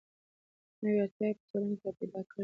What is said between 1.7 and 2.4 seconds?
کې را پیدا کړې دي.